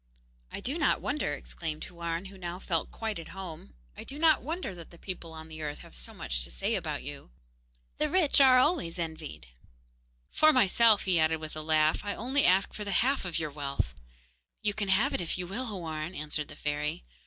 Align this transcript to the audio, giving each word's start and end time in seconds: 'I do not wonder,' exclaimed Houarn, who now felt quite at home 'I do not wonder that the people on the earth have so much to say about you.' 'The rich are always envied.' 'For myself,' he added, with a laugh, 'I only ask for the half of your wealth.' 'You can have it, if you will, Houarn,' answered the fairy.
'I 0.51 0.61
do 0.61 0.77
not 0.79 0.99
wonder,' 0.99 1.35
exclaimed 1.35 1.83
Houarn, 1.83 2.25
who 2.29 2.37
now 2.39 2.57
felt 2.57 2.89
quite 2.91 3.19
at 3.19 3.37
home 3.37 3.75
'I 3.95 4.05
do 4.05 4.17
not 4.17 4.41
wonder 4.41 4.73
that 4.73 4.89
the 4.89 4.97
people 4.97 5.31
on 5.31 5.47
the 5.47 5.61
earth 5.61 5.81
have 5.81 5.95
so 5.95 6.11
much 6.11 6.41
to 6.41 6.49
say 6.49 6.73
about 6.73 7.03
you.' 7.03 7.29
'The 7.99 8.09
rich 8.09 8.41
are 8.41 8.57
always 8.57 8.97
envied.' 8.97 9.49
'For 10.31 10.51
myself,' 10.51 11.03
he 11.03 11.19
added, 11.19 11.37
with 11.39 11.55
a 11.55 11.61
laugh, 11.61 12.03
'I 12.03 12.15
only 12.15 12.45
ask 12.47 12.73
for 12.73 12.83
the 12.83 13.05
half 13.05 13.25
of 13.25 13.37
your 13.37 13.51
wealth.' 13.51 13.93
'You 14.63 14.73
can 14.73 14.87
have 14.89 15.13
it, 15.13 15.21
if 15.21 15.37
you 15.37 15.45
will, 15.45 15.67
Houarn,' 15.67 16.15
answered 16.15 16.47
the 16.47 16.55
fairy. 16.55 17.03